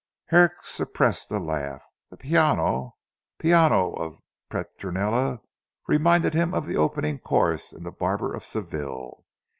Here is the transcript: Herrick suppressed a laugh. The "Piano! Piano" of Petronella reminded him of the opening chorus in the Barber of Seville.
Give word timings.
Herrick 0.29 0.53
suppressed 0.63 1.29
a 1.31 1.37
laugh. 1.37 1.83
The 2.09 2.17
"Piano! 2.17 2.95
Piano" 3.37 3.91
of 3.93 4.17
Petronella 4.49 5.41
reminded 5.87 6.33
him 6.33 6.55
of 6.55 6.65
the 6.65 6.75
opening 6.75 7.19
chorus 7.19 7.71
in 7.71 7.83
the 7.83 7.91
Barber 7.91 8.33
of 8.33 8.43
Seville. 8.43 9.23